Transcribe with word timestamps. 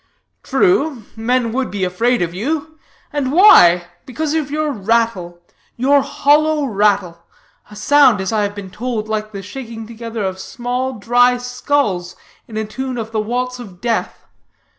"True, 0.41 1.03
men 1.15 1.51
would 1.51 1.69
be 1.69 1.83
afraid 1.83 2.23
of 2.23 2.33
you. 2.33 2.79
And 3.13 3.31
why? 3.31 3.85
Because 4.07 4.33
of 4.33 4.49
your 4.49 4.71
rattle, 4.71 5.37
your 5.77 6.01
hollow 6.01 6.65
rattle 6.65 7.19
a 7.69 7.75
sound, 7.75 8.19
as 8.19 8.31
I 8.31 8.41
have 8.41 8.55
been 8.55 8.71
told, 8.71 9.07
like 9.07 9.31
the 9.31 9.43
shaking 9.43 9.85
together 9.85 10.23
of 10.23 10.39
small, 10.39 10.93
dry 10.93 11.37
skulls 11.37 12.15
in 12.47 12.57
a 12.57 12.65
tune 12.65 12.97
of 12.97 13.11
the 13.11 13.19
Waltz 13.21 13.59
of 13.59 13.79
Death. 13.79 14.25